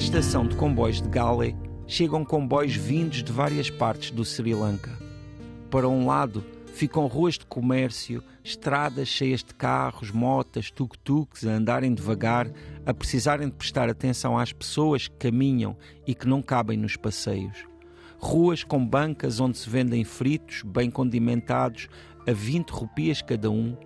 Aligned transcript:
estação 0.00 0.46
de 0.46 0.56
comboios 0.56 1.02
de 1.02 1.08
Gale 1.10 1.54
chegam 1.86 2.24
comboios 2.24 2.74
vindos 2.74 3.22
de 3.22 3.30
várias 3.30 3.68
partes 3.68 4.10
do 4.10 4.24
Sri 4.24 4.54
Lanka. 4.54 4.98
Para 5.70 5.86
um 5.86 6.06
lado, 6.06 6.42
ficam 6.72 7.06
ruas 7.06 7.34
de 7.34 7.44
comércio, 7.44 8.24
estradas 8.42 9.08
cheias 9.08 9.44
de 9.44 9.54
carros, 9.54 10.10
motas, 10.10 10.70
tuk-tuks 10.70 11.46
a 11.46 11.50
andarem 11.50 11.92
devagar, 11.92 12.50
a 12.86 12.94
precisarem 12.94 13.48
de 13.48 13.54
prestar 13.54 13.90
atenção 13.90 14.38
às 14.38 14.54
pessoas 14.54 15.06
que 15.06 15.16
caminham 15.16 15.76
e 16.06 16.14
que 16.14 16.26
não 16.26 16.40
cabem 16.40 16.78
nos 16.78 16.96
passeios. 16.96 17.66
Ruas 18.18 18.64
com 18.64 18.84
bancas 18.84 19.38
onde 19.38 19.58
se 19.58 19.68
vendem 19.68 20.02
fritos, 20.02 20.62
bem 20.62 20.90
condimentados, 20.90 21.88
a 22.26 22.32
20 22.32 22.70
rupias 22.70 23.20
cada 23.20 23.50
um, 23.50 23.76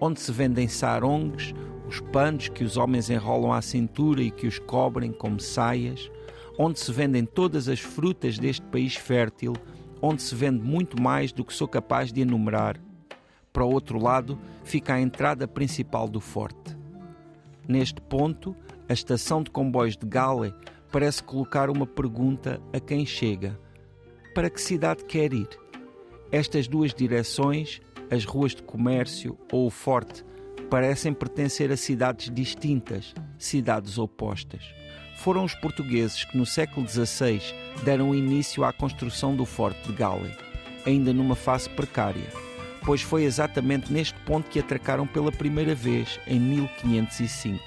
onde 0.00 0.20
se 0.20 0.32
vendem 0.32 0.68
sarongs, 0.68 1.54
os 1.86 2.00
panos 2.00 2.48
que 2.48 2.64
os 2.64 2.76
homens 2.76 3.10
enrolam 3.10 3.52
à 3.52 3.62
cintura 3.62 4.22
e 4.22 4.30
que 4.30 4.46
os 4.46 4.58
cobrem 4.58 5.12
como 5.12 5.40
saias, 5.40 6.10
onde 6.58 6.78
se 6.78 6.92
vendem 6.92 7.24
todas 7.24 7.68
as 7.68 7.80
frutas 7.80 8.38
deste 8.38 8.62
país 8.66 8.94
fértil, 8.96 9.54
onde 10.00 10.22
se 10.22 10.34
vende 10.34 10.62
muito 10.62 11.00
mais 11.00 11.32
do 11.32 11.44
que 11.44 11.52
sou 11.52 11.68
capaz 11.68 12.12
de 12.12 12.20
enumerar. 12.20 12.78
Para 13.52 13.64
o 13.64 13.72
outro 13.72 13.98
lado 13.98 14.38
fica 14.64 14.94
a 14.94 15.00
entrada 15.00 15.46
principal 15.46 16.08
do 16.08 16.20
forte. 16.20 16.76
Neste 17.66 18.00
ponto, 18.00 18.54
a 18.88 18.92
estação 18.92 19.42
de 19.42 19.50
comboios 19.50 19.96
de 19.96 20.06
Gale 20.06 20.54
parece 20.92 21.22
colocar 21.22 21.70
uma 21.70 21.86
pergunta 21.86 22.60
a 22.72 22.80
quem 22.80 23.06
chega: 23.06 23.58
para 24.34 24.50
que 24.50 24.60
cidade 24.60 25.04
quer 25.04 25.32
ir? 25.32 25.48
Estas 26.30 26.66
duas 26.68 26.92
direções, 26.92 27.80
as 28.10 28.24
ruas 28.24 28.54
de 28.54 28.62
comércio 28.62 29.38
ou 29.52 29.66
o 29.66 29.70
forte, 29.70 30.24
parecem 30.70 31.12
pertencer 31.12 31.70
a 31.70 31.76
cidades 31.76 32.30
distintas, 32.30 33.14
cidades 33.38 33.98
opostas 33.98 34.74
foram 35.24 35.44
os 35.44 35.54
portugueses 35.54 36.24
que 36.24 36.36
no 36.36 36.44
século 36.44 36.86
XVI 36.86 37.40
deram 37.82 38.14
início 38.14 38.64
à 38.64 38.72
construção 38.72 39.34
do 39.34 39.44
Forte 39.44 39.88
de 39.88 39.94
Gale, 39.94 40.36
ainda 40.84 41.12
numa 41.12 41.34
fase 41.34 41.68
precária, 41.70 42.26
pois 42.84 43.00
foi 43.00 43.24
exatamente 43.24 43.92
neste 43.92 44.18
ponto 44.20 44.50
que 44.50 44.58
atracaram 44.58 45.06
pela 45.06 45.32
primeira 45.32 45.74
vez, 45.74 46.20
em 46.26 46.38
1505. 46.38 47.58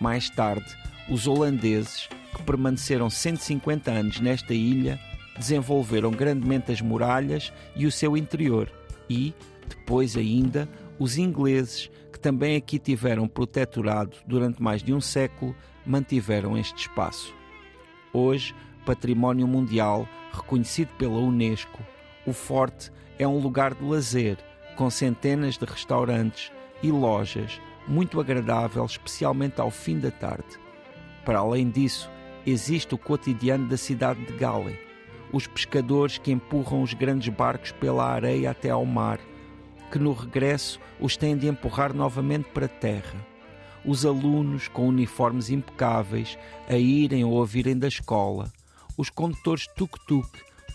Mais 0.00 0.28
tarde, 0.28 0.66
os 1.08 1.26
holandeses, 1.26 2.08
que 2.34 2.42
permaneceram 2.42 3.08
150 3.08 3.90
anos 3.90 4.20
nesta 4.20 4.52
ilha, 4.52 4.98
desenvolveram 5.38 6.10
grandemente 6.10 6.72
as 6.72 6.80
muralhas 6.80 7.52
e 7.76 7.86
o 7.86 7.92
seu 7.92 8.16
interior, 8.16 8.68
e, 9.08 9.34
depois 9.68 10.16
ainda, 10.16 10.68
os 10.98 11.18
ingleses, 11.18 11.90
que 12.12 12.18
também 12.18 12.56
aqui 12.56 12.78
tiveram 12.78 13.26
protetorado 13.26 14.16
durante 14.26 14.62
mais 14.62 14.82
de 14.82 14.92
um 14.92 15.00
século, 15.00 15.54
mantiveram 15.84 16.56
este 16.56 16.82
espaço. 16.82 17.34
Hoje, 18.12 18.54
património 18.84 19.46
mundial 19.46 20.08
reconhecido 20.32 20.88
pela 20.98 21.18
Unesco, 21.18 21.80
o 22.26 22.32
Forte 22.32 22.90
é 23.18 23.26
um 23.26 23.38
lugar 23.38 23.74
de 23.74 23.84
lazer 23.84 24.38
com 24.76 24.90
centenas 24.90 25.56
de 25.56 25.64
restaurantes 25.64 26.50
e 26.82 26.90
lojas, 26.90 27.60
muito 27.86 28.20
agradável, 28.20 28.84
especialmente 28.84 29.60
ao 29.60 29.70
fim 29.70 29.98
da 29.98 30.10
tarde. 30.10 30.58
Para 31.24 31.38
além 31.38 31.70
disso, 31.70 32.10
existe 32.46 32.94
o 32.94 32.98
cotidiano 32.98 33.68
da 33.68 33.76
cidade 33.76 34.24
de 34.24 34.32
Gale, 34.34 34.78
os 35.34 35.48
pescadores 35.48 36.16
que 36.16 36.30
empurram 36.30 36.80
os 36.80 36.94
grandes 36.94 37.28
barcos 37.28 37.72
pela 37.72 38.06
areia 38.08 38.52
até 38.52 38.70
ao 38.70 38.86
mar, 38.86 39.18
que 39.90 39.98
no 39.98 40.12
regresso 40.12 40.78
os 41.00 41.16
têm 41.16 41.36
de 41.36 41.48
empurrar 41.48 41.92
novamente 41.92 42.48
para 42.54 42.66
a 42.66 42.68
terra. 42.68 43.26
Os 43.84 44.06
alunos 44.06 44.68
com 44.68 44.86
uniformes 44.86 45.50
impecáveis 45.50 46.38
a 46.68 46.76
irem 46.76 47.24
ou 47.24 47.42
a 47.42 47.44
virem 47.44 47.76
da 47.76 47.88
escola, 47.88 48.52
os 48.96 49.10
condutores 49.10 49.66
tuk-tuk 49.76 50.28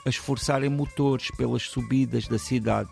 a 0.06 0.10
esforçarem 0.10 0.70
motores 0.70 1.32
pelas 1.38 1.64
subidas 1.64 2.28
da 2.28 2.38
cidade, 2.38 2.92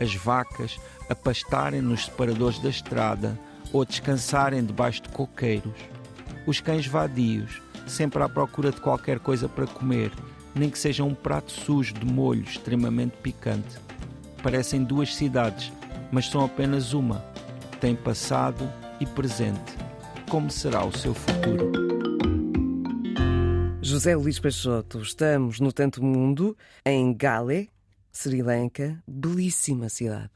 as 0.00 0.14
vacas 0.14 0.78
a 1.10 1.16
pastarem 1.16 1.82
nos 1.82 2.04
separadores 2.04 2.60
da 2.60 2.68
estrada 2.68 3.36
ou 3.72 3.82
a 3.82 3.84
descansarem 3.84 4.64
debaixo 4.64 5.02
de 5.02 5.08
coqueiros, 5.08 5.80
os 6.46 6.60
cães 6.60 6.86
vadios, 6.86 7.60
sempre 7.88 8.22
à 8.22 8.28
procura 8.28 8.70
de 8.70 8.80
qualquer 8.80 9.18
coisa 9.18 9.48
para 9.48 9.66
comer, 9.66 10.12
nem 10.54 10.70
que 10.70 10.78
seja 10.78 11.04
um 11.04 11.14
prato 11.14 11.50
sujo 11.50 11.94
de 11.94 12.04
molho 12.04 12.42
extremamente 12.42 13.16
picante. 13.22 13.78
Parecem 14.42 14.84
duas 14.84 15.14
cidades, 15.14 15.72
mas 16.10 16.28
são 16.28 16.44
apenas 16.44 16.92
uma. 16.92 17.24
Tem 17.80 17.94
passado 17.94 18.70
e 19.00 19.06
presente. 19.06 19.76
Como 20.28 20.50
será 20.50 20.84
o 20.84 20.96
seu 20.96 21.14
futuro? 21.14 21.72
José 23.80 24.14
Luís 24.14 24.38
Peixoto, 24.38 25.00
estamos 25.02 25.58
no 25.58 25.72
Tanto 25.72 26.02
Mundo, 26.02 26.56
em 26.86 27.12
Gale, 27.12 27.68
Sri 28.12 28.42
Lanka, 28.42 29.02
belíssima 29.06 29.88
cidade. 29.88 30.30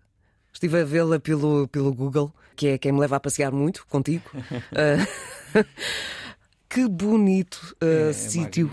Estive 0.52 0.80
a 0.80 0.84
vê-la 0.84 1.20
pelo, 1.20 1.68
pelo 1.68 1.94
Google, 1.94 2.34
que 2.56 2.68
é 2.68 2.78
quem 2.78 2.90
me 2.90 2.98
leva 2.98 3.16
a 3.16 3.20
passear 3.20 3.52
muito 3.52 3.86
contigo. 3.86 4.24
uh, 4.34 5.62
que 6.68 6.88
bonito 6.88 7.76
uh, 7.82 8.08
é, 8.08 8.12
sítio. 8.12 8.70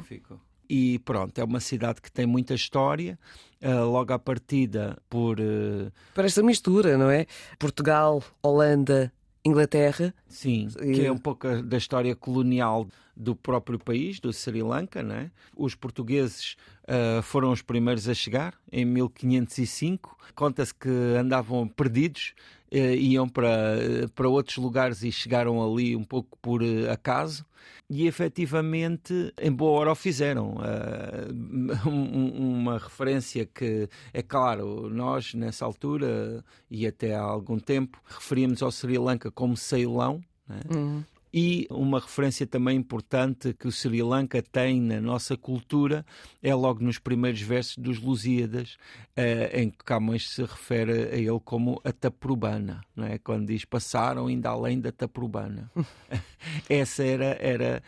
E 0.70 1.00
pronto, 1.00 1.38
é 1.40 1.44
uma 1.44 1.60
cidade 1.60 2.02
que 2.02 2.12
tem 2.12 2.26
muita 2.26 2.54
história. 2.54 3.18
Uh, 3.62 3.86
logo 3.90 4.12
à 4.12 4.20
partida 4.20 4.98
por. 5.10 5.40
Uh... 5.40 5.92
Para 6.14 6.26
esta 6.26 6.44
mistura, 6.44 6.98
não 6.98 7.10
é? 7.10 7.26
Portugal, 7.58 8.22
Holanda, 8.42 9.12
Inglaterra. 9.46 10.14
Sim, 10.28 10.68
e... 10.82 10.94
que 10.94 11.06
é 11.06 11.12
um 11.12 11.18
pouco 11.18 11.62
da 11.62 11.78
história 11.78 12.16
colonial 12.16 12.88
do 13.16 13.36
próprio 13.36 13.78
país, 13.78 14.20
do 14.20 14.32
Sri 14.32 14.64
Lanka. 14.64 15.04
Né? 15.04 15.32
Os 15.56 15.76
portugueses 15.76 16.56
uh, 16.84 17.22
foram 17.22 17.52
os 17.52 17.62
primeiros 17.62 18.08
a 18.08 18.14
chegar 18.14 18.56
em 18.72 18.86
1505. 18.86 20.18
Conta-se 20.34 20.74
que 20.74 20.90
andavam 21.18 21.68
perdidos, 21.68 22.34
iam 22.74 23.28
para, 23.28 23.78
para 24.16 24.28
outros 24.28 24.58
lugares 24.58 25.04
e 25.04 25.12
chegaram 25.12 25.64
ali 25.64 25.96
um 25.96 26.04
pouco 26.04 26.38
por 26.42 26.62
uh, 26.62 26.92
acaso. 26.92 27.46
E 27.90 28.08
efetivamente, 28.08 29.34
em 29.40 29.52
boa 29.52 29.80
hora 29.80 29.92
o 29.92 29.96
fizeram. 29.96 30.56
uma 31.86 32.78
referência 32.80 33.46
que, 33.46 33.88
é 34.14 34.22
claro, 34.22 34.90
nós 34.90 35.34
nessa 35.34 35.66
altura 35.66 36.44
e 36.70 36.88
até 36.88 37.14
há 37.14 37.22
algum 37.22 37.60
tempo 37.60 38.02
referíamos 38.08 38.64
ao 38.64 38.72
Sri 38.72 38.98
Lanka 38.98 39.30
como 39.30 39.56
Ceilão. 39.56 40.22
Né? 40.48 40.60
Uhum. 40.74 41.04
E 41.34 41.66
uma 41.72 42.00
referência 42.00 42.46
também 42.46 42.78
importante 42.78 43.56
que 43.56 43.68
o 43.68 43.72
Sri 43.72 44.04
Lanka 44.04 44.40
tem 44.44 44.80
na 44.80 45.02
nossa 45.02 45.36
cultura 45.36 46.06
é 46.44 46.54
logo 46.54 46.84
nos 46.84 47.00
primeiros 47.00 47.42
versos 47.42 47.78
dos 47.80 48.00
Lusíadas, 48.00 48.78
uh, 49.18 49.58
em 49.58 49.72
que 49.72 49.84
Camões 49.84 50.30
se 50.30 50.44
refere 50.44 50.92
a 50.92 51.16
ele 51.16 51.40
como 51.44 51.82
a 51.84 51.92
Taprobana, 51.92 52.82
não 52.96 53.08
é? 53.08 53.18
quando 53.18 53.48
diz 53.48 53.66
passaram 53.66 54.28
ainda 54.28 54.50
além 54.50 54.80
da 54.80 54.92
Taprobana. 54.92 55.72
Essa 56.70 57.04
era, 57.04 57.38
era 57.42 57.84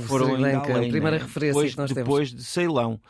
foram 0.00 0.34
ainda 0.34 0.58
além, 0.58 0.88
a 0.88 0.90
primeira 0.90 1.18
né? 1.18 1.18
referência 1.18 1.52
depois, 1.52 1.70
que 1.72 1.78
nós 1.78 1.92
depois 1.92 2.30
temos. 2.30 2.44
de 2.44 2.50
Ceilão 2.50 3.00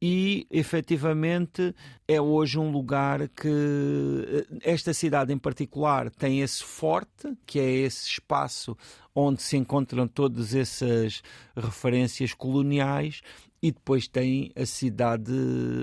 e 0.00 0.46
efetivamente 0.50 1.74
é 2.06 2.20
hoje 2.20 2.58
um 2.58 2.70
lugar 2.70 3.28
que 3.28 3.48
eh, 3.48 4.46
esta 4.62 4.92
cidade 4.92 5.32
em 5.32 5.38
particular 5.38 6.10
tem 6.10 6.40
esse 6.40 6.62
forte, 6.62 7.36
que 7.46 7.58
é 7.58 7.70
esse 7.70 8.08
espaço 8.08 8.76
onde 9.14 9.42
se 9.42 9.56
encontram 9.56 10.06
todas 10.08 10.54
essas 10.54 11.22
referências 11.56 12.34
coloniais 12.34 13.20
e 13.62 13.72
depois 13.72 14.06
tem 14.06 14.52
a 14.54 14.66
cidade 14.66 15.32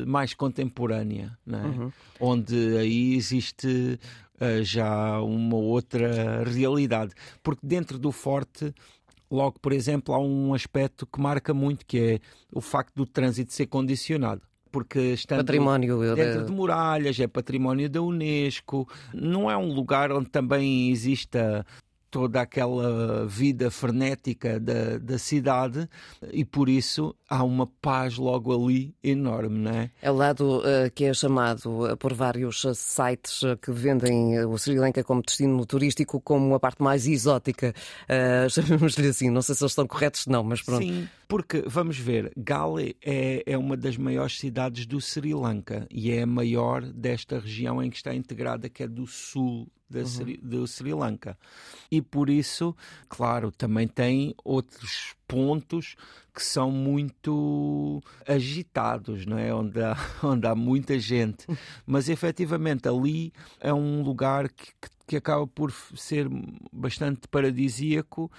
mais 0.06 0.36
contemporânea, 0.36 1.36
é? 1.48 1.56
uhum. 1.56 1.92
onde 2.20 2.78
aí 2.78 3.16
existe 3.16 4.00
uh, 4.36 4.64
já 4.64 5.20
uma 5.20 5.56
outra 5.56 6.44
realidade. 6.44 7.16
Porque 7.42 7.66
dentro 7.66 7.98
do 7.98 8.12
forte 8.12 8.72
Logo, 9.32 9.60
por 9.62 9.72
exemplo, 9.72 10.14
há 10.14 10.20
um 10.20 10.54
aspecto 10.54 11.08
que 11.08 11.22
marca 11.22 11.54
muito, 11.54 11.86
que 11.86 11.98
é 11.98 12.20
o 12.54 12.60
facto 12.60 12.94
do 12.94 13.06
trânsito 13.06 13.54
ser 13.54 13.68
condicionado. 13.68 14.42
Porque 14.70 15.00
estando 15.00 15.40
património 15.40 16.16
dentro 16.16 16.46
de 16.46 16.52
muralhas, 16.52 17.20
é 17.20 17.28
património 17.28 17.90
da 17.90 18.02
Unesco, 18.02 18.88
não 19.14 19.50
é 19.50 19.58
um 19.58 19.74
lugar 19.74 20.12
onde 20.12 20.30
também 20.30 20.90
exista 20.90 21.66
toda 22.12 22.42
aquela 22.42 23.26
vida 23.26 23.72
frenética 23.72 24.60
da, 24.60 24.98
da 24.98 25.18
cidade 25.18 25.90
e 26.32 26.44
por 26.44 26.68
isso 26.68 27.16
há 27.30 27.42
uma 27.42 27.66
paz 27.66 28.18
logo 28.18 28.54
ali 28.54 28.94
enorme, 29.02 29.58
não 29.60 29.72
é? 29.72 29.92
É 30.02 30.12
o 30.12 30.16
lado 30.16 30.60
uh, 30.60 30.92
que 30.94 31.06
é 31.06 31.14
chamado 31.14 31.86
uh, 31.86 31.96
por 31.96 32.14
vários 32.14 32.66
uh, 32.66 32.76
sites 32.76 33.40
que 33.62 33.72
vendem 33.72 34.44
o 34.44 34.58
Sri 34.58 34.78
Lanka 34.78 35.04
como 35.06 35.22
destino 35.22 35.66
turístico 35.66 36.20
como 36.20 36.54
a 36.54 36.60
parte 36.60 36.84
mais 36.84 37.08
exótica, 37.08 37.74
chamemos-lhe 38.50 39.08
assim. 39.08 39.30
Não 39.30 39.42
sei 39.42 39.56
se 39.56 39.64
eles 39.64 39.72
estão 39.72 39.88
corretos, 39.88 40.28
não, 40.28 40.44
mas 40.44 40.62
pronto. 40.62 40.84
Sim, 40.84 41.08
porque 41.30 41.64
vamos 41.66 41.98
ver, 41.98 42.34
Gale 42.36 42.98
é, 43.02 43.44
é 43.46 43.58
uma 43.58 43.78
das 43.78 43.96
maiores 43.96 44.38
cidades 44.38 44.86
do 44.86 45.00
Sri 45.00 45.34
Lanka 45.34 45.88
e 45.90 46.12
é 46.12 46.24
a 46.24 46.28
maior 46.28 46.82
desta 46.82 47.40
região 47.40 47.82
em 47.82 47.90
que 47.90 47.96
está 47.96 48.14
integrada, 48.14 48.68
que 48.68 48.84
é 48.84 48.88
do 48.88 49.08
sul 49.08 49.70
da 49.92 50.06
Sri, 50.06 50.38
do 50.38 50.66
Sri 50.66 50.94
Lanka. 50.94 51.38
E 51.92 52.02
por 52.02 52.30
isso, 52.30 52.76
claro, 53.10 53.52
também 53.52 53.88
tem 53.88 54.34
outros 54.44 55.14
pontos 55.28 55.96
que 56.34 56.44
são 56.44 56.72
muito 56.72 58.02
agitados, 58.28 59.26
não 59.26 59.38
é? 59.38 59.54
Onde 59.54 59.82
há, 59.84 59.96
onde 60.24 60.48
há 60.48 60.56
muita 60.56 60.98
gente. 60.98 61.46
Mas 61.86 62.10
efetivamente 62.10 62.88
ali 62.88 63.34
é 63.60 63.74
um 63.74 64.02
lugar 64.02 64.50
que, 64.50 64.72
que 65.06 65.18
acaba 65.18 65.46
por 65.46 65.72
ser 65.96 66.28
bastante 66.72 67.28
paradisíaco 67.28 68.32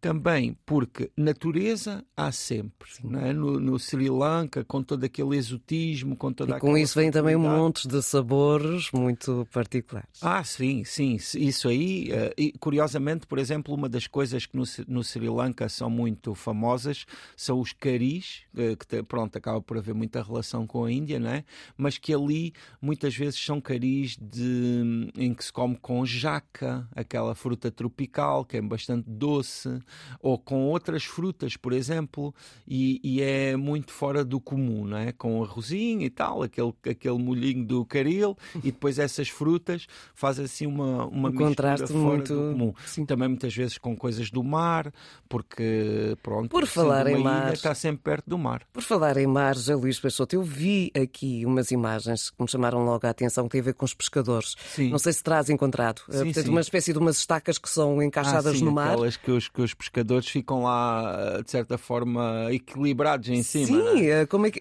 também 0.00 0.56
porque 0.64 1.10
natureza 1.16 2.04
há 2.16 2.30
sempre, 2.32 2.88
é? 3.22 3.32
no, 3.32 3.58
no, 3.58 3.78
Sri 3.78 4.08
Lanka, 4.08 4.64
com 4.64 4.82
todo 4.82 5.04
aquele 5.04 5.36
exotismo, 5.36 6.16
com 6.16 6.32
toda 6.32 6.56
e 6.56 6.60
com 6.60 6.76
isso 6.76 6.98
vem 6.98 7.10
também 7.10 7.36
um 7.36 7.40
monte 7.40 7.88
de 7.88 8.02
sabores 8.02 8.90
muito 8.92 9.46
particulares. 9.52 10.08
Ah, 10.22 10.42
sim, 10.44 10.84
sim, 10.84 11.16
isso 11.34 11.68
aí. 11.68 12.10
Uh, 12.10 12.58
curiosamente, 12.58 13.26
por 13.26 13.38
exemplo, 13.38 13.74
uma 13.74 13.88
das 13.88 14.06
coisas 14.06 14.46
que 14.46 14.56
no, 14.56 14.64
no 14.88 15.02
Sri 15.02 15.28
Lanka 15.28 15.68
são 15.68 15.90
muito 15.90 16.34
famosas 16.34 17.06
são 17.36 17.60
os 17.60 17.72
caris, 17.72 18.42
uh, 18.54 18.76
que 18.76 19.02
pronto, 19.02 19.36
acaba 19.36 19.60
por 19.60 19.78
haver 19.78 19.94
muita 19.94 20.22
relação 20.22 20.66
com 20.66 20.84
a 20.84 20.92
Índia, 20.92 21.18
não 21.18 21.30
é? 21.30 21.44
Mas 21.76 21.98
que 21.98 22.14
ali 22.14 22.52
muitas 22.80 23.14
vezes 23.16 23.42
são 23.42 23.60
caris 23.60 24.16
de, 24.20 25.10
em 25.16 25.34
que 25.34 25.44
se 25.44 25.52
come 25.52 25.76
com 25.76 26.04
jaca, 26.04 26.88
aquela 26.94 27.34
fruta 27.34 27.70
tropical 27.70 28.44
que 28.44 28.56
é 28.56 28.62
bastante 28.62 29.08
doce 29.08 29.80
ou 30.20 30.38
com 30.38 30.66
outras 30.66 31.04
frutas, 31.04 31.56
por 31.56 31.72
exemplo, 31.72 32.34
e, 32.66 33.00
e, 33.02 33.22
é 33.22 33.56
muito 33.56 33.92
fora 33.92 34.24
do 34.24 34.40
comum, 34.40 34.86
não 34.86 34.96
é? 34.96 35.12
Com 35.12 35.42
arrozinho 35.42 36.02
e 36.02 36.10
tal, 36.10 36.42
aquele, 36.42 36.72
aquele 36.88 37.18
molhinho 37.18 37.64
do 37.64 37.84
caril 37.84 38.36
e 38.56 38.72
depois 38.72 38.98
essas 38.98 39.28
frutas 39.28 39.86
faz 40.14 40.38
assim 40.38 40.66
uma, 40.66 41.06
uma 41.06 41.28
um 41.28 41.34
contraste 41.34 41.86
fora 41.86 41.98
muito 41.98 42.34
do 42.34 42.52
comum. 42.52 42.74
Sim. 42.86 43.04
Também 43.06 43.28
muitas 43.28 43.54
vezes 43.54 43.78
com 43.78 43.96
coisas 43.96 44.30
do 44.30 44.42
mar, 44.42 44.92
porque 45.28 46.16
pronto, 46.22 46.50
por 46.50 46.66
falar 46.66 47.06
em 47.06 47.22
mar, 47.22 47.52
está 47.52 47.74
sempre 47.74 48.02
perto 48.02 48.28
do 48.28 48.38
mar. 48.38 48.62
Por 48.72 48.82
falar 48.82 49.16
em 49.16 49.26
mar, 49.26 49.54
José 49.54 49.74
Luís 49.74 49.98
Peixoto, 49.98 50.36
eu 50.36 50.42
vi 50.42 50.90
aqui 50.94 51.44
umas 51.44 51.70
imagens 51.70 52.30
que 52.30 52.42
me 52.42 52.48
chamaram 52.48 52.84
logo 52.84 53.06
a 53.06 53.10
atenção 53.10 53.44
que 53.44 53.52
tem 53.52 53.60
a 53.60 53.64
ver 53.64 53.74
com 53.74 53.84
os 53.84 53.94
pescadores. 53.94 54.54
Sim. 54.74 54.90
Não 54.90 54.98
sei 54.98 55.12
se 55.12 55.22
terás 55.22 55.50
encontrado. 55.50 56.02
Sim, 56.10 56.24
Portanto, 56.24 56.44
sim. 56.44 56.50
uma 56.50 56.60
espécie 56.60 56.92
de 56.92 56.98
umas 56.98 57.18
estacas 57.18 57.58
que 57.58 57.68
são 57.68 58.02
encaixadas 58.02 58.60
ah, 58.60 58.64
no 58.64 58.72
mar. 58.72 58.92
Aquelas 58.92 59.16
que 59.16 59.30
os, 59.30 59.48
que 59.48 59.62
os 59.62 59.74
pescadores 59.76 60.28
ficam 60.28 60.62
lá, 60.62 61.40
de 61.44 61.50
certa 61.50 61.78
forma, 61.78 62.48
equilibrados 62.50 63.28
em 63.28 63.42
cima. 63.42 63.92
Sim, 63.92 64.06
é? 64.06 64.26
como 64.26 64.46
é 64.46 64.50
que... 64.50 64.60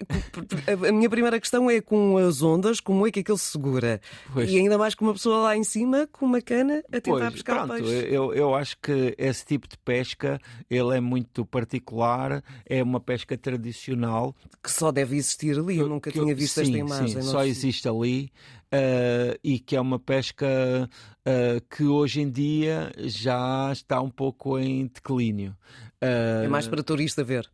a 0.88 0.91
minha 0.91 1.09
primeira 1.09 1.39
questão 1.39 1.69
é 1.69 1.81
com 1.81 2.17
as 2.17 2.41
ondas, 2.41 2.79
como 2.79 3.07
é 3.07 3.12
que 3.12 3.21
aquilo 3.21 3.38
se 3.38 3.51
segura? 3.51 4.01
Pois. 4.33 4.50
E 4.50 4.57
ainda 4.57 4.77
mais 4.77 4.94
com 4.94 5.06
uma 5.06 5.13
pessoa 5.13 5.38
lá 5.38 5.57
em 5.57 5.63
cima, 5.63 6.07
com 6.12 6.25
uma 6.25 6.41
cana, 6.41 6.83
a 6.91 7.00
tentar 7.00 7.19
pois, 7.19 7.33
pescar 7.33 7.65
pronto, 7.65 7.83
peixe. 7.83 8.07
Eu, 8.13 8.33
eu 8.33 8.53
acho 8.53 8.77
que 8.81 9.15
esse 9.17 9.45
tipo 9.45 9.67
de 9.67 9.77
pesca 9.77 10.39
ele 10.69 10.95
é 10.95 11.00
muito 11.00 11.45
particular, 11.45 12.44
é 12.65 12.83
uma 12.83 13.00
pesca 13.00 13.38
tradicional. 13.38 14.35
Que 14.62 14.71
só 14.71 14.91
deve 14.91 15.15
existir 15.15 15.57
ali, 15.57 15.77
eu 15.77 15.88
nunca 15.88 16.12
tinha 16.12 16.35
visto 16.35 16.56
sim, 16.56 16.62
esta 16.62 16.77
imagem. 16.77 17.21
Sim, 17.21 17.29
só 17.29 17.44
existe 17.44 17.88
ali 17.88 18.31
uh, 18.73 19.39
e 19.44 19.59
que 19.59 19.75
é 19.75 19.81
uma 19.81 20.00
pesca 20.00 20.47
uh, 20.47 21.75
que 21.75 21.83
hoje 21.83 22.21
em 22.21 22.29
dia 22.29 22.91
já 22.97 23.69
está 23.71 24.01
um 24.01 24.09
pouco 24.09 24.57
em 24.59 24.88
declínio. 24.88 25.56
Uh, 26.01 26.45
é 26.45 26.47
mais 26.47 26.67
para 26.67 26.83
turista 26.83 27.23
ver. 27.23 27.50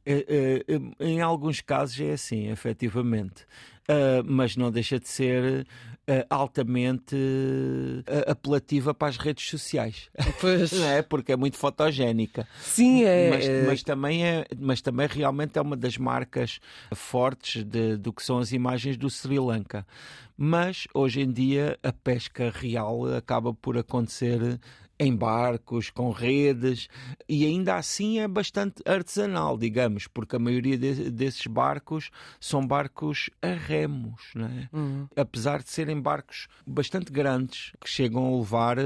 em 1.00 1.22
alguns 1.22 1.62
casos 1.62 2.00
é 2.00 2.12
assim, 2.14 2.50
efetivamente. 2.50 3.46
Mas 4.26 4.56
não 4.56 4.72
deixa 4.72 5.00
de 5.00 5.08
ser 5.08 5.66
altamente 6.30 7.16
apelativa 8.28 8.94
para 8.94 9.08
as 9.08 9.18
redes 9.18 9.48
sociais. 9.50 10.10
Pois. 10.42 10.74
é? 10.74 11.02
Porque 11.02 11.32
é 11.32 11.36
muito 11.36 11.58
fotogénica. 11.58 12.48
Sim, 12.60 13.04
é. 13.04 13.30
Mas, 13.30 13.68
mas, 13.68 13.84
também 13.84 14.26
é, 14.26 14.46
mas 14.58 14.82
também 14.82 15.08
realmente 15.08 15.58
é 15.58 15.62
uma 15.62 15.78
das 15.78 15.98
marcas 15.98 16.60
fortes 16.96 17.64
de, 17.64 17.98
do 17.98 18.12
que 18.12 18.24
são 18.24 18.40
as 18.40 18.52
imagens 18.52 18.98
do 18.98 19.10
Sri 19.10 19.40
Lanka. 19.40 19.86
Mas 20.38 20.88
hoje 20.94 21.22
em 21.22 21.32
dia 21.32 21.78
a 21.84 21.94
pesca 21.94 22.52
real 22.54 23.06
acaba 23.14 23.54
por 23.54 23.78
acontecer 23.78 24.60
em 25.02 25.16
barcos, 25.16 25.90
com 25.90 26.12
redes, 26.12 26.88
e 27.28 27.44
ainda 27.44 27.76
assim 27.76 28.20
é 28.20 28.28
bastante 28.28 28.84
artesanal, 28.86 29.58
digamos, 29.58 30.06
porque 30.06 30.36
a 30.36 30.40
maioria 30.40 30.78
de, 30.78 31.10
desses 31.10 31.48
barcos 31.48 32.12
são 32.40 32.66
barcos 32.66 33.32
a 33.42 33.48
remos, 33.48 34.22
não 34.36 34.46
é? 34.46 34.70
Uhum. 34.72 35.08
apesar 35.16 35.64
de 35.64 35.70
serem 35.72 36.00
barcos 36.00 36.48
bastante 36.68 37.12
grandes, 37.12 37.72
que 37.82 37.90
chegam 37.90 38.28
a 38.28 38.38
levar 38.38 38.78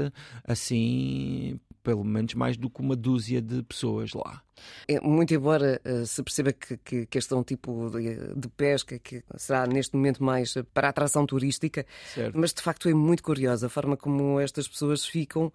assim 0.42 1.60
pelo 1.86 2.02
menos 2.02 2.34
mais 2.34 2.56
do 2.56 2.68
que 2.68 2.80
uma 2.80 2.96
dúzia 2.96 3.40
de 3.40 3.62
pessoas 3.62 4.12
lá. 4.12 4.42
É, 4.88 4.98
muito 4.98 5.32
embora 5.32 5.80
uh, 5.84 6.04
se 6.04 6.20
perceba 6.20 6.52
que, 6.52 6.76
que, 6.78 7.06
que, 7.06 7.16
este 7.16 7.32
é 7.32 7.36
um 7.36 7.44
tipo 7.44 7.88
de, 7.90 8.34
de, 8.34 8.48
pesca 8.48 8.98
que 8.98 9.22
será 9.36 9.68
neste 9.68 9.94
momento 9.94 10.24
mais 10.24 10.52
para 10.74 10.88
a 10.88 10.90
atração 10.90 11.24
turística, 11.24 11.86
certo. 12.12 12.36
mas 12.36 12.52
de 12.52 12.60
facto 12.60 12.88
é 12.88 12.94
muito 12.94 13.22
curiosa 13.22 13.68
a 13.68 13.70
forma 13.70 13.96
como 13.96 14.40
estas 14.40 14.66
pessoas 14.66 15.06
ficam 15.06 15.52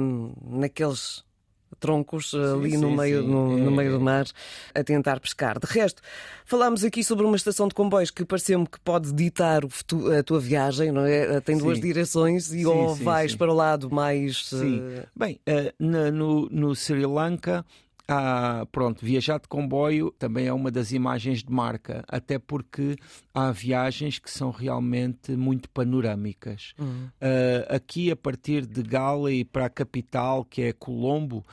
um, 0.00 0.32
naqueles 0.58 1.22
troncos 1.80 2.30
sim, 2.30 2.38
ali 2.38 2.76
no, 2.76 2.90
sim, 2.90 2.96
meio, 2.96 3.22
sim. 3.22 3.28
No, 3.28 3.58
é, 3.58 3.60
no, 3.60 3.70
meio 3.70 3.92
do 3.92 4.00
mar 4.00 4.26
a 4.74 4.84
tentar 4.84 5.20
pescar. 5.20 5.58
De 5.58 5.66
resto, 5.66 6.02
falámos 6.44 6.84
aqui 6.84 7.02
sobre 7.04 7.24
uma 7.24 7.36
estação 7.36 7.68
de 7.68 7.74
comboios 7.74 8.10
que 8.10 8.24
pareceu-me 8.24 8.66
que 8.66 8.80
pode 8.80 9.12
ditar 9.12 9.62
a 9.64 10.22
tua 10.22 10.40
viagem, 10.40 10.92
não 10.92 11.04
é? 11.04 11.40
Tem 11.40 11.56
duas 11.56 11.80
direções 11.80 12.52
e 12.52 12.66
ou 12.66 12.94
vais 12.94 13.34
para 13.34 13.50
o 13.50 13.54
lado 13.54 13.90
mais. 13.90 14.46
Sim. 14.46 14.80
Uh... 14.80 15.02
Bem, 15.14 15.40
uh, 15.48 15.72
no, 15.78 16.48
no 16.50 16.74
Sri 16.74 17.04
Lanka. 17.04 17.64
Ah, 18.10 18.66
pronto, 18.72 19.04
viajar 19.04 19.38
de 19.38 19.46
comboio 19.46 20.10
também 20.18 20.46
é 20.46 20.52
uma 20.52 20.70
das 20.70 20.92
imagens 20.92 21.44
de 21.44 21.52
marca, 21.52 22.02
até 22.08 22.38
porque 22.38 22.96
há 23.34 23.52
viagens 23.52 24.18
que 24.18 24.30
são 24.30 24.50
realmente 24.50 25.32
muito 25.32 25.68
panorâmicas. 25.68 26.72
Uhum. 26.78 27.10
Uh, 27.20 27.74
aqui, 27.74 28.10
a 28.10 28.16
partir 28.16 28.64
de 28.64 28.82
Gala 28.82 29.30
e 29.30 29.44
para 29.44 29.66
a 29.66 29.70
capital, 29.70 30.42
que 30.42 30.62
é 30.62 30.72
Colombo, 30.72 31.44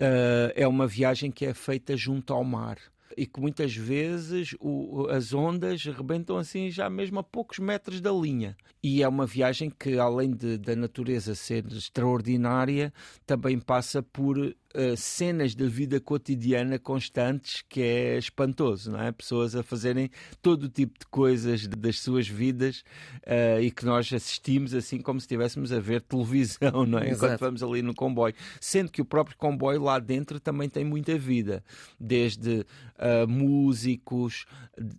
uh, 0.00 0.52
é 0.54 0.68
uma 0.68 0.86
viagem 0.86 1.32
que 1.32 1.44
é 1.44 1.52
feita 1.52 1.96
junto 1.96 2.32
ao 2.32 2.44
mar 2.44 2.78
e 3.16 3.26
que 3.26 3.40
muitas 3.40 3.74
vezes 3.74 4.54
o, 4.60 5.06
as 5.08 5.32
ondas 5.32 5.84
rebentam 5.84 6.36
assim 6.36 6.70
já 6.70 6.88
mesmo 6.90 7.18
a 7.18 7.22
poucos 7.22 7.58
metros 7.58 8.00
da 8.00 8.12
linha. 8.12 8.56
E 8.82 9.02
é 9.02 9.08
uma 9.08 9.26
viagem 9.26 9.70
que, 9.70 9.98
além 9.98 10.30
de, 10.32 10.58
da 10.58 10.76
natureza 10.76 11.34
ser 11.34 11.64
extraordinária, 11.66 12.92
também 13.26 13.58
passa 13.58 14.02
por 14.02 14.54
uh, 14.74 14.96
cenas 14.96 15.54
da 15.54 15.66
vida 15.66 16.00
cotidiana 16.00 16.78
constantes 16.78 17.64
que 17.68 17.80
é 17.80 18.18
espantoso, 18.18 18.90
não 18.90 19.00
é? 19.00 19.12
Pessoas 19.12 19.54
a 19.54 19.62
fazerem 19.62 20.10
todo 20.42 20.64
o 20.64 20.68
tipo 20.68 20.98
de 20.98 21.06
coisas 21.06 21.66
das 21.66 22.00
suas 22.00 22.28
vidas 22.28 22.84
uh, 23.26 23.60
e 23.60 23.70
que 23.70 23.84
nós 23.84 24.12
assistimos 24.12 24.74
assim 24.74 25.00
como 25.00 25.20
se 25.20 25.24
estivéssemos 25.24 25.72
a 25.72 25.80
ver 25.80 26.02
televisão, 26.02 26.84
não 26.86 26.98
é? 26.98 27.10
Exato. 27.10 27.26
Enquanto 27.26 27.40
vamos 27.40 27.62
ali 27.62 27.82
no 27.82 27.94
comboio. 27.94 28.34
Sendo 28.60 28.90
que 28.90 29.00
o 29.00 29.04
próprio 29.04 29.36
comboio 29.36 29.82
lá 29.82 29.98
dentro 29.98 30.40
também 30.40 30.68
tem 30.68 30.84
muita 30.84 31.16
vida. 31.16 31.62
Desde 31.98 32.66
uh, 32.98 33.28
músicos, 33.28 34.46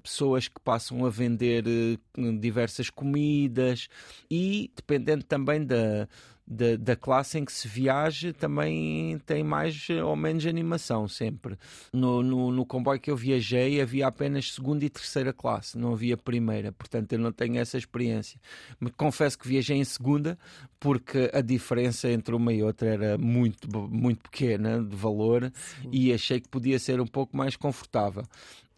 pessoas 0.02 0.48
que 0.48 0.60
passam 0.60 1.06
a 1.06 1.10
vender 1.10 1.64
diversas 2.40 2.90
comidas 2.90 3.88
e 4.30 4.72
dependendo 4.76 5.24
também 5.24 5.66
da, 5.66 6.08
da, 6.48 6.76
da, 6.76 6.96
classe 6.96 7.40
em 7.40 7.46
que 7.46 7.52
se 7.52 7.68
viaja, 7.68 8.32
também 8.32 9.18
tem 9.26 9.44
mais 9.44 9.88
ou 9.90 10.16
menos 10.16 10.46
animação 10.46 11.08
sempre. 11.08 11.58
No, 11.92 12.22
no, 12.22 12.52
no, 12.52 12.66
comboio 12.66 13.00
que 13.00 13.10
eu 13.10 13.18
viajei 13.18 13.82
havia 13.82 14.08
apenas 14.08 14.54
segunda 14.54 14.86
e 14.86 14.90
terceira 14.90 15.34
classe, 15.34 15.78
não 15.78 15.94
havia 15.94 16.16
primeira, 16.16 16.72
portanto 16.72 17.14
eu 17.14 17.20
não 17.20 17.32
tenho 17.32 17.58
essa 17.58 17.78
experiência. 17.78 18.40
Mas 18.80 18.92
confesso 18.96 19.40
que 19.40 19.48
viajei 19.48 19.78
em 19.78 19.84
segunda 19.84 20.38
porque 20.80 21.32
a 21.34 21.42
diferença 21.42 22.10
entre 22.10 22.36
uma 22.36 22.54
e 22.54 22.62
outra 22.62 22.90
era 22.90 23.18
muito, 23.18 23.68
muito 23.90 24.30
pequena 24.30 24.84
de 24.84 24.96
valor 24.96 25.52
Sim. 25.82 25.90
e 25.92 26.14
achei 26.14 26.40
que 26.40 26.48
podia 26.48 26.78
ser 26.78 27.02
um 27.02 27.08
pouco 27.08 27.36
mais 27.36 27.56
confortável. 27.56 28.24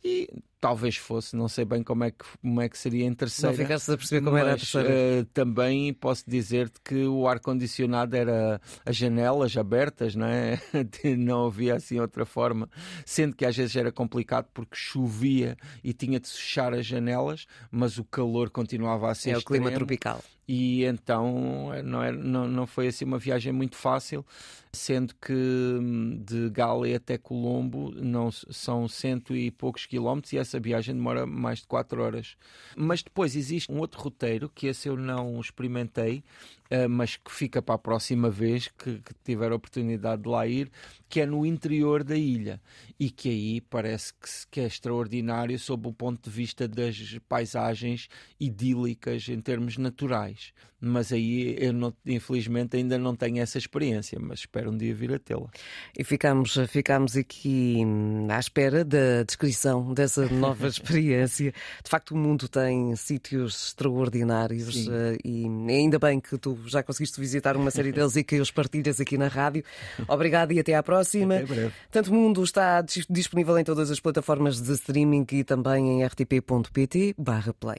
E 0.04 0.30
talvez 0.60 0.98
fosse, 0.98 1.36
não 1.36 1.48
sei 1.48 1.66
bem 1.66 1.84
como 1.84 2.04
é 2.04 2.12
que, 2.12 2.26
como 2.42 2.62
é 2.62 2.68
que 2.68 2.78
seria 2.78 3.06
em 3.06 3.14
terceira. 3.14 3.56
Não 3.56 3.64
ficaste 3.64 3.92
a 3.92 3.98
perceber 3.98 4.22
como 4.22 4.34
mas, 4.34 4.42
era 4.42 4.54
a 4.54 4.58
terceira. 4.58 4.90
Uh, 4.90 5.26
também 5.34 5.94
posso 5.94 6.24
dizer-te 6.28 6.80
que 6.84 7.06
o 7.06 7.28
ar-condicionado 7.28 8.16
era 8.16 8.60
as 8.86 8.96
janelas 8.96 9.56
abertas, 9.56 10.16
não 10.16 10.28
é? 10.28 10.60
não 11.18 11.48
havia 11.48 11.76
assim 11.76 12.00
outra 12.00 12.26
forma. 12.26 12.70
Sendo 13.06 13.36
que 13.36 13.46
às 13.46 13.56
vezes 13.56 13.76
era 13.76 13.92
complicado 13.92 14.48
porque 14.54 14.76
chovia 14.76 15.58
e 15.84 15.94
tinha 15.94 16.20
de 16.20 16.28
fechar 16.28 16.74
as 16.74 16.86
janelas, 16.86 17.46
mas 17.70 17.98
o 17.98 18.04
calor 18.04 18.50
continuava 18.50 19.12
a 19.12 19.16
ser 19.16 19.32
É 19.32 19.38
o 19.38 19.44
clima 19.44 19.72
tropical. 19.72 20.24
E 20.48 20.86
então 20.86 21.72
não, 21.84 22.02
era, 22.02 22.16
não, 22.16 22.48
não 22.48 22.66
foi 22.66 22.88
assim 22.88 23.04
uma 23.04 23.18
viagem 23.18 23.52
muito 23.52 23.76
fácil, 23.76 24.26
sendo 24.72 25.14
que 25.16 25.34
hum, 25.34 26.24
de 26.26 26.50
Gale 26.50 26.96
até 26.96 27.18
Colombo 27.18 27.92
não, 27.92 28.32
são 28.32 28.88
cento 28.88 29.36
e 29.36 29.52
poucos 29.52 29.86
quilómetros 29.86 30.32
e 30.32 30.40
essa 30.48 30.60
viagem 30.60 30.96
demora 30.96 31.26
mais 31.26 31.60
de 31.60 31.68
quatro 31.68 32.02
horas. 32.02 32.38
Mas 32.76 33.04
depois 33.04 33.36
existe 33.36 33.72
um 33.72 33.80
outro 33.80 34.02
roteiro 34.02 34.50
que 34.50 34.68
esse 34.68 34.88
eu 34.88 34.96
não 34.96 35.40
experimentei, 35.40 36.24
uh, 36.72 36.90
mas 36.90 37.18
que 37.18 37.32
fica 37.32 37.62
para 37.62 37.76
a 37.76 37.78
próxima 37.78 38.30
vez 38.30 38.68
que, 38.68 39.00
que, 39.00 39.14
tiver 39.24 39.52
a 39.52 39.56
oportunidade 39.56 40.24
de 40.24 40.30
lá 40.30 40.48
ir, 40.48 40.72
que 41.10 41.22
é 41.22 41.26
no 41.26 41.46
interior 41.46 42.04
da 42.04 42.16
ilha 42.16 42.62
e 43.00 43.10
que 43.10 43.30
aí 43.30 43.62
parece 43.62 44.14
que, 44.14 44.30
que 44.50 44.60
é 44.62 44.66
extraordinário 44.66 45.60
sob 45.60 45.88
o 45.88 45.94
ponto 45.94 46.30
de 46.30 46.36
vista 46.36 46.68
das 46.68 47.18
paisagens 47.28 48.08
idílicas 48.40 49.28
em 49.28 49.42
termos 49.42 49.78
naturais. 49.78 50.54
Mas 50.80 51.12
aí 51.12 51.56
eu 51.60 51.74
não, 51.74 51.92
infelizmente 52.06 52.78
ainda 52.78 52.98
não 52.98 53.16
tenho 53.16 53.42
essa 53.42 53.58
experiência, 53.58 54.20
mas 54.22 54.40
espero 54.40 54.72
um 54.72 54.78
dia 54.78 54.94
vir 54.94 55.14
a 55.14 55.20
tê-la. 55.20 55.50
E 55.98 56.04
ficamos, 56.04 56.56
ficamos 56.68 57.18
aqui 57.18 57.82
hum, 57.84 58.28
à 58.30 58.40
espera 58.40 58.86
da 58.86 59.24
descrição 59.26 59.94
dessa 59.94 60.30
nova 60.30 60.68
experiência. 60.70 61.52
De 61.84 61.90
facto, 61.90 62.12
o 62.12 62.18
mundo 62.18 62.48
tem 62.48 62.96
sítios 62.96 63.68
extraordinários 63.68 64.76
Sim. 64.76 64.90
Eh, 64.92 65.18
e 65.26 65.46
ainda 65.70 65.98
bem 65.98 66.20
que 66.20 66.38
tu 66.38 66.58
já 66.68 66.84
conseguiste 66.84 67.20
visitar 67.20 67.58
uma 67.58 67.72
série 67.72 67.92
deles 67.92 68.16
e 68.16 68.24
que 68.24 68.40
os 68.40 68.52
partilhas 68.52 69.02
aqui 69.02 69.18
na 69.18 69.28
rádio. 69.28 69.64
Obrigado 70.08 70.52
e 70.52 70.60
até 70.60 70.76
à 70.76 70.84
próxima. 70.84 71.38
Até 71.38 71.46
breve. 71.46 71.74
Tanto 71.90 72.14
Mundo 72.14 72.44
está 72.44 72.84
disponível 73.10 73.58
em 73.58 73.64
todas 73.64 73.90
as 73.90 74.00
plataformas 74.00 74.62
de 74.62 74.74
streaming 74.74 75.26
e 75.32 75.44
também 75.44 76.02
em 76.02 76.06
rtp.pt/play. 76.06 77.78